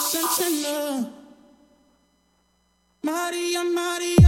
sentinel. 0.00 1.12
Maria, 3.02 3.62
Maria. 3.64 4.27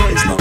noise. 0.00 0.24
No 0.26 0.37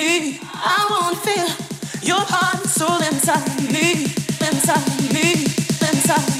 me. 0.00 0.40
I 0.54 0.80
wanna 0.90 1.16
feel 1.26 1.48
your 2.08 2.24
heart 2.32 2.60
and 2.60 2.70
soul 2.78 3.00
inside 3.10 3.44
me, 3.74 3.86
inside 4.48 4.88
me, 5.14 5.26
inside 5.88 6.28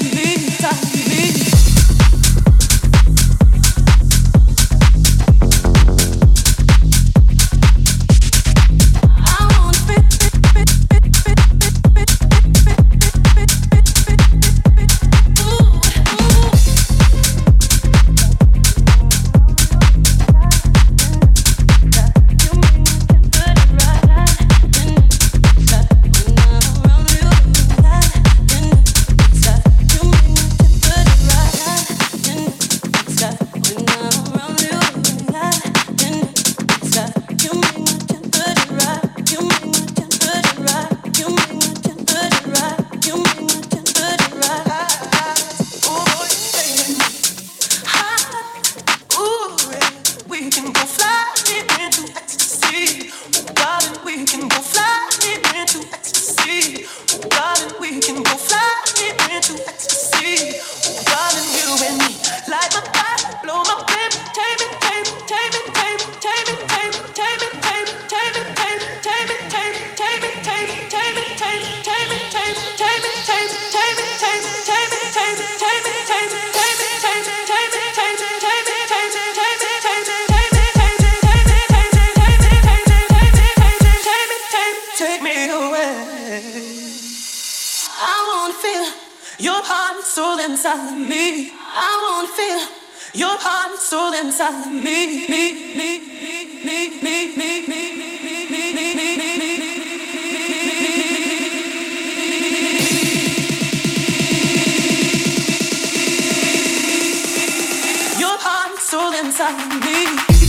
I 109.39 109.51
need. 109.79 110.40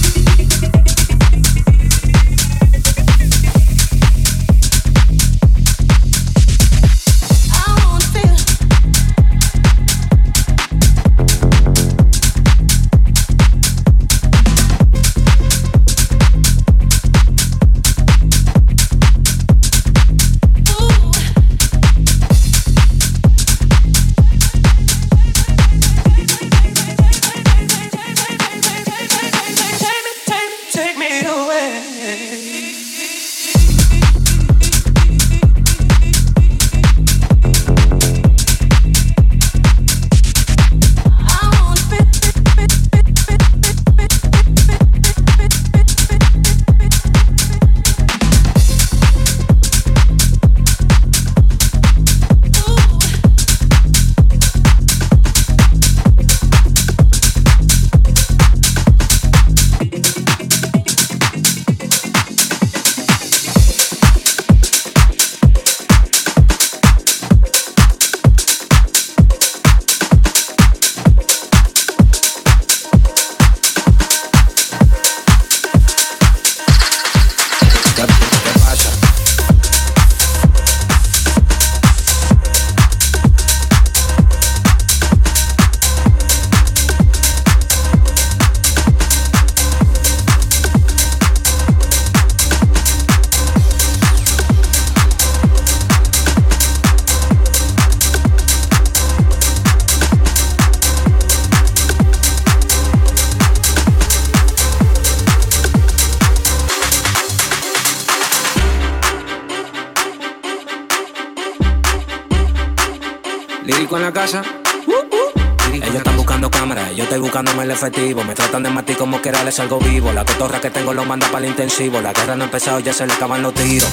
Tratan 118.34 118.62
de 118.62 118.70
matar 118.70 118.96
como 118.96 119.20
que 119.22 119.30
les 119.30 119.60
algo 119.60 119.78
vivo. 119.78 120.12
La 120.12 120.24
cotorra 120.24 120.60
que 120.60 120.70
tengo 120.70 120.92
lo 120.92 121.04
manda 121.04 121.26
para 121.28 121.44
el 121.44 121.50
intensivo. 121.50 122.00
La 122.00 122.12
guerra 122.12 122.34
no 122.34 122.42
ha 122.42 122.46
empezado, 122.46 122.80
ya 122.80 122.92
se 122.92 123.06
le 123.06 123.12
acaban 123.12 123.42
los 123.42 123.54
tiros. 123.54 123.88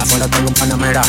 Afuera 0.00 0.26
tengo 0.28 0.48
un 0.48 0.54
panamera. 0.54 1.02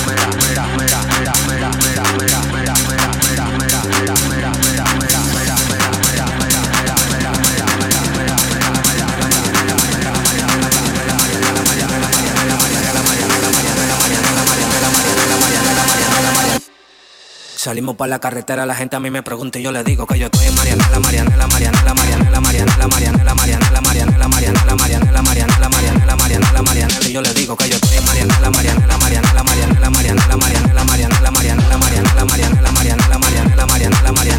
Salimos 17.60 17.98
para 17.98 18.08
la 18.08 18.20
carretera, 18.20 18.66
la 18.66 18.74
gente 18.74 18.96
a 18.96 19.02
mí 19.02 19.10
me 19.10 19.22
pregunta 19.22 19.60
y 19.60 19.64
yo 19.64 19.74
le 19.74 19.84
digo 19.84 20.08
que 20.08 20.18
yo 20.18 20.28
estoy 20.28 20.48
en 20.48 20.56
Marianela, 20.56 20.98
Marianela, 20.98 21.46
Marianela, 21.46 21.94
Marianela, 21.94 22.40
Marianela, 22.40 22.88
Marianela, 22.88 23.34
Marianela, 23.36 23.80
Marianela, 23.82 24.28
Marianela, 24.30 24.76
Marianela, 24.78 25.22
Marianela, 25.22 25.68
Marianela, 25.68 26.16
Marianela, 26.16 26.62
Marianela, 26.62 27.10
y 27.10 27.12
yo 27.12 27.22
le 27.22 27.34
digo 27.34 27.58
que 27.58 27.68
yo 27.68 27.76
estoy 27.76 27.98
en 27.98 28.06
Marianela, 28.06 28.50
Marianela, 28.50 28.98
Marianela, 28.98 29.44
Marianela, 29.44 29.90
Marianela, 29.90 30.38
Marianela, 30.38 30.86
Marianela, 30.86 31.32
Marianela, 31.32 31.76
Marianela, 31.76 32.24
Marianela, 32.24 32.72
Marianela, 32.72 33.68
Marianela, 33.68 34.12
Marianela, 34.14 34.39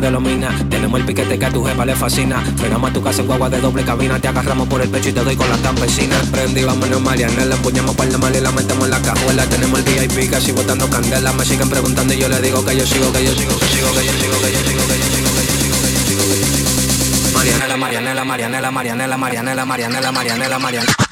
Tenemos 0.00 0.98
el 0.98 1.04
piquete 1.04 1.38
que 1.38 1.44
a 1.44 1.50
tu 1.50 1.62
jefa 1.62 1.84
le 1.84 1.94
fascina. 1.94 2.42
Frenamos 2.56 2.88
a 2.88 2.92
tu 2.94 3.02
casa 3.02 3.20
en 3.20 3.26
guagua 3.26 3.50
de 3.50 3.60
doble 3.60 3.84
cabina. 3.84 4.18
Te 4.18 4.28
agarramos 4.28 4.66
por 4.66 4.80
el 4.80 4.88
pecho 4.88 5.10
y 5.10 5.12
te 5.12 5.22
doy 5.22 5.36
con 5.36 5.46
las 5.50 5.58
campesinas. 5.60 6.26
Prendí, 6.28 6.64
vámonos 6.64 7.02
Mariana. 7.02 7.44
Le 7.44 7.54
empuñamos 7.54 7.94
par 7.94 8.08
de 8.08 8.16
mal 8.16 8.34
y 8.34 8.40
la 8.40 8.50
metemos 8.50 8.86
en 8.86 8.92
la 8.92 9.02
cajuela. 9.02 9.44
Tenemos 9.46 9.78
el 9.78 9.84
VIP 9.84 10.30
casi 10.30 10.52
botando 10.52 10.88
candela. 10.88 11.34
Me 11.34 11.44
siguen 11.44 11.68
preguntando 11.68 12.14
y 12.14 12.18
yo 12.18 12.30
le 12.30 12.40
digo 12.40 12.64
que 12.64 12.78
yo 12.78 12.86
sigo, 12.86 13.12
que 13.12 13.24
yo 13.24 13.34
sigo, 13.34 13.58
que 13.58 13.66
sigo, 13.66 13.92
que 13.92 14.06
yo 14.06 14.12
sigo, 14.12 14.40
que 14.40 14.52
yo 14.52 14.60
sigo, 14.60 14.86
que 14.88 14.98
yo 14.98 15.06
sigo, 15.12 15.30
que 15.36 15.44
yo 15.44 15.56
sigo, 15.60 15.76
que 15.84 15.92
yo 15.92 16.00
sigo, 16.08 16.22
que 16.22 16.40
yo 16.40 16.46
sigo. 16.46 16.70
Marianela, 17.34 17.76
Marianela, 17.76 18.24
Marianela, 18.24 18.70
Marianela, 18.70 19.16
Marianela, 19.18 19.64
Marianela, 19.66 20.12
Marianela, 20.12 20.58
Marianela. 20.58 21.09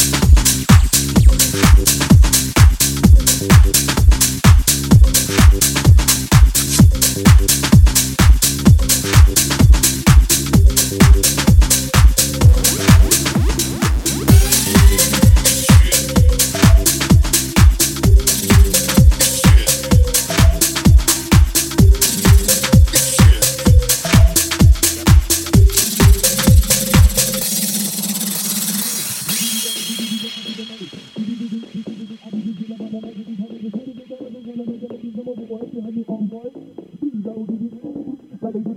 you. 3.78 3.83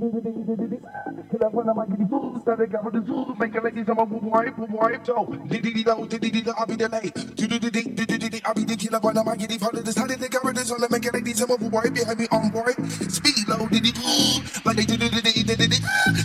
Cause 0.07 1.41
I 1.43 1.47
wanna 1.47 1.75
make 1.75 1.99
it 1.99 2.07
food, 2.09 2.41
stand 2.41 2.61
and 2.61 2.71
cover 2.71 2.91
the 2.91 3.03
zoo, 3.05 3.35
make 3.37 3.55
a 3.55 3.59
lady 3.59 3.83
some 3.83 3.99
of 3.99 4.09
wipe, 4.09 4.57
wipe, 4.57 5.05
so. 5.05 5.25
Diddy 5.47 5.83
da, 5.83 5.95
diddy 6.05 6.41
da, 6.41 6.53
I'll 6.57 6.65
be 6.65 6.75
the 6.75 6.87
late. 6.87 7.13
Diddy 7.35 7.59
diddy 7.59 7.83
diddy 7.91 8.17
diddy, 8.17 8.41
I'll 8.45 8.53
be 8.53 8.63
the 8.63 8.77
killer, 8.77 8.99
wanna 9.03 9.23
make 9.25 9.43
it 9.43 9.59
follow 9.59 9.81
the 9.81 9.91
side 9.91 10.11
of 10.11 10.19
the 10.19 10.29
cover 10.29 10.53
the 10.53 10.63
zoo, 10.63 10.77
make 10.89 11.05
a 11.05 11.11
lady 11.11 11.33
some 11.33 11.51
of 11.51 11.61
wipe, 11.61 11.93
behind 11.93 12.19
me 12.19 12.27
on 12.31 12.51
wipe. 12.53 12.79
Speed 13.11 13.49
low, 13.49 13.67
diddy 13.67 13.91
doo, 13.91 14.39
like 14.63 14.77
they 14.77 14.85
diddy 14.85 15.09
diddy 15.09 15.43
diddy. 15.43 15.79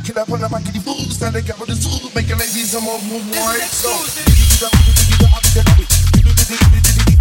Cause 0.06 0.16
I 0.16 0.22
wanna 0.30 0.48
make 0.48 0.68
it 0.70 0.78
food, 0.82 1.10
stand 1.10 1.34
and 1.34 1.46
cover 1.46 1.66
the 1.66 1.74
zoo, 1.74 2.06
make 2.14 2.30
a 2.30 2.36
lady 2.38 2.62
some 2.62 2.86
of 2.86 3.02
wipe, 3.10 3.66
so. 3.66 3.90
Diddy 4.14 4.46
da, 4.62 4.70
diddy 4.70 5.14
da, 5.18 5.26
I'll 5.26 5.42
be 5.42 5.50
the 5.58 5.62
late. 5.74 5.90
Diddy 6.14 6.30
diddy 6.38 7.02
diddy. 7.02 7.11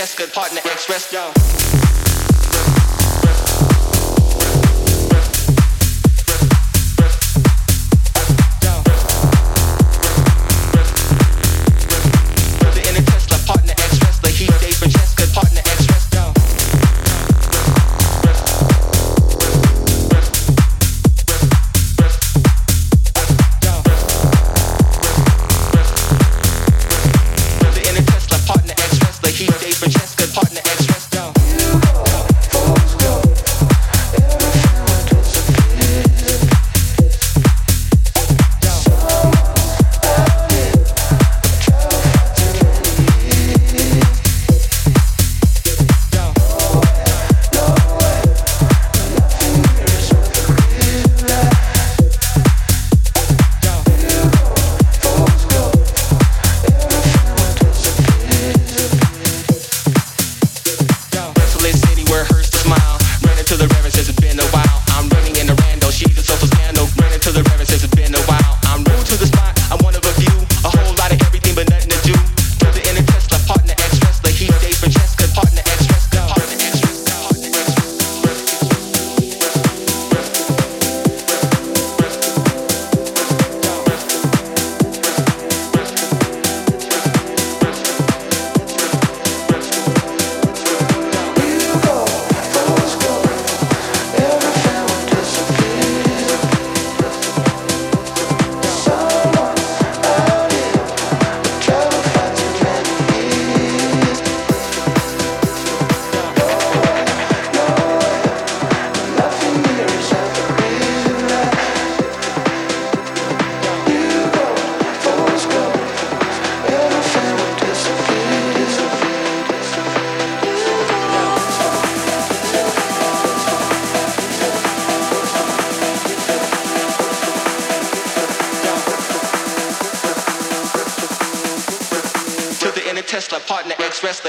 chest, 0.00 0.16
good 0.16 0.32
partner, 0.32 0.60
express 0.64 1.12
down. 1.12 1.39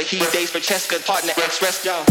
He 0.03 0.19
dates 0.31 0.51
for 0.51 0.59
Cheska, 0.59 1.05
partner, 1.05 1.31
Express. 1.37 1.85
y'all. 1.85 2.10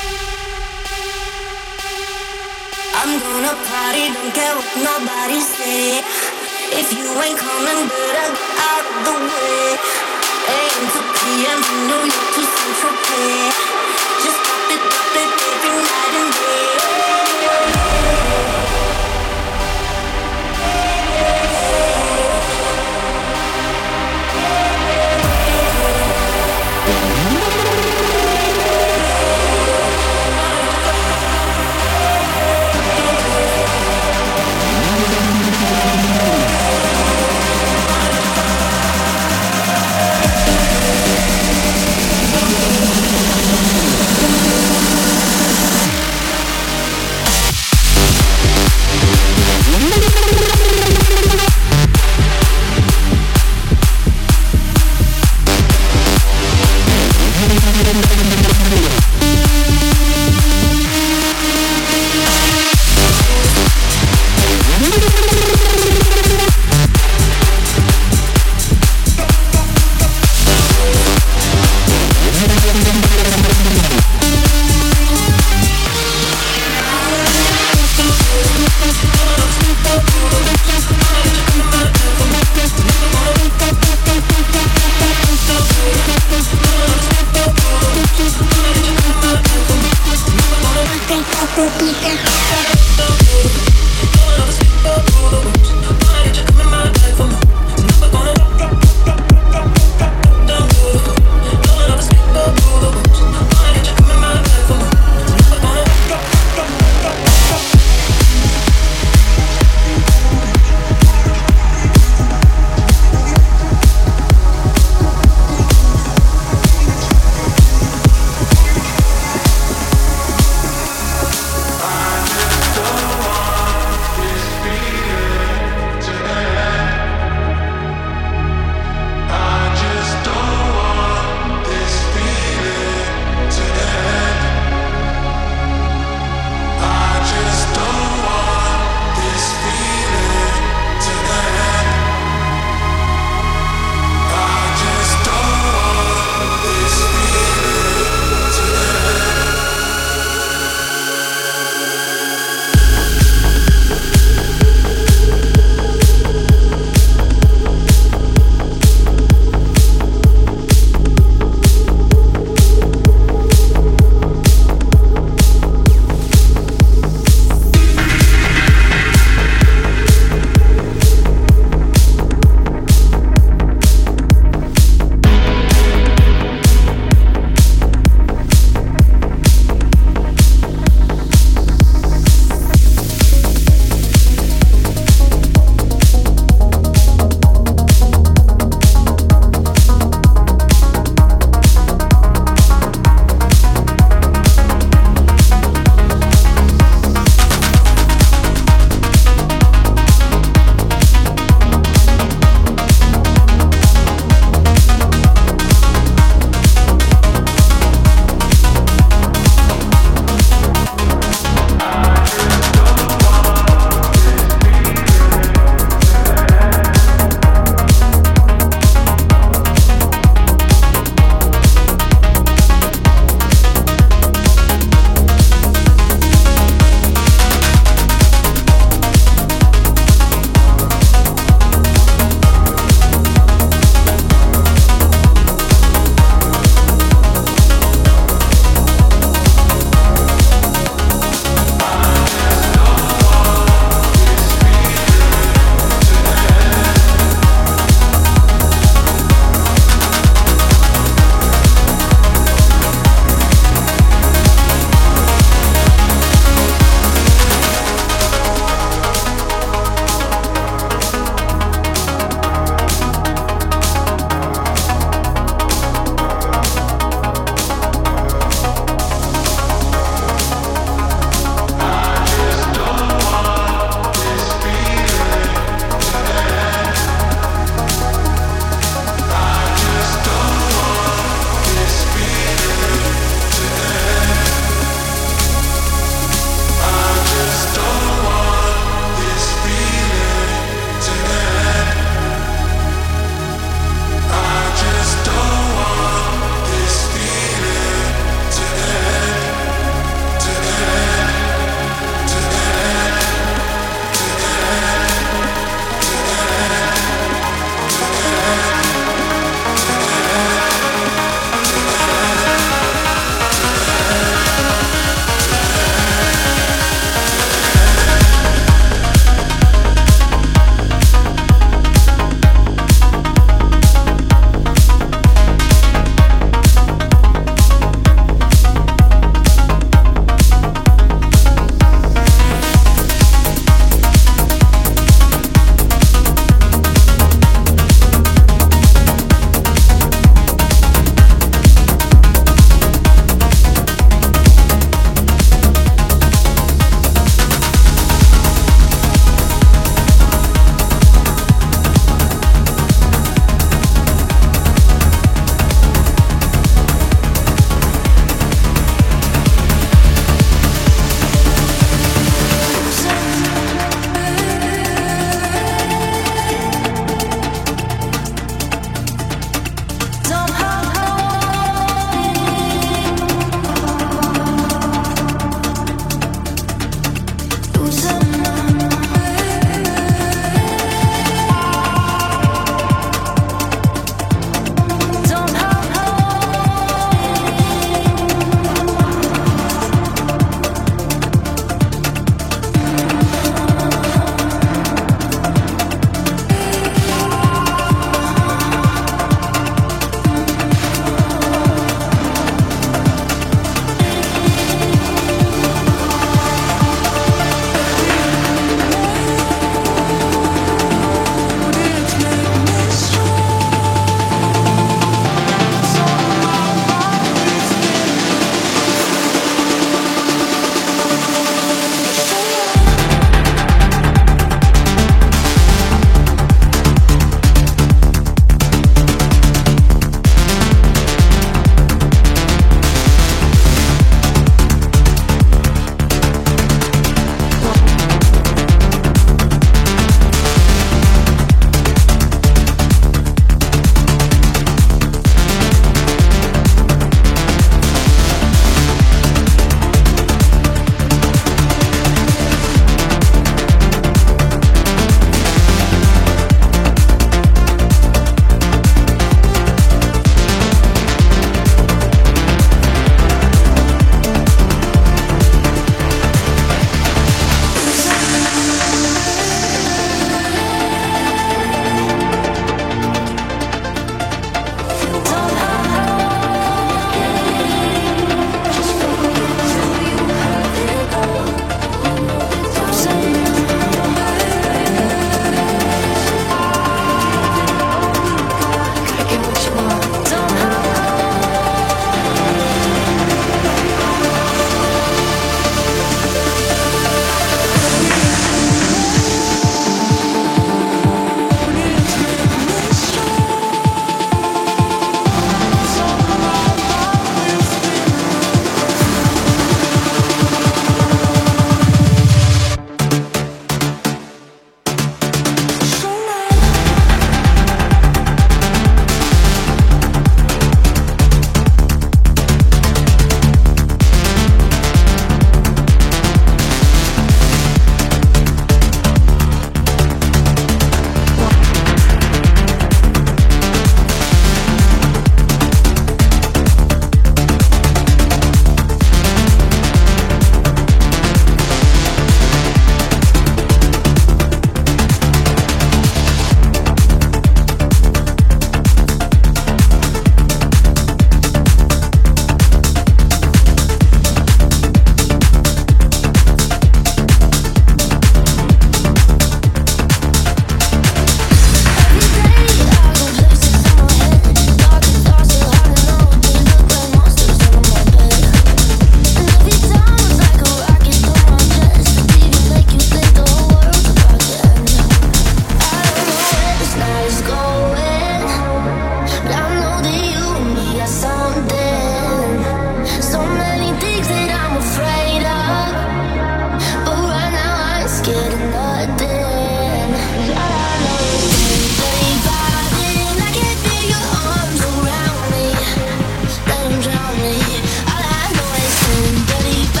All 597.23 598.23
I 598.23 598.51
know 598.55 598.71
is 598.81 599.45
dirty. 599.45 600.00